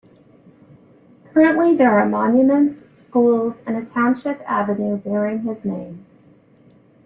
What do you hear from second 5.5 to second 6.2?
name.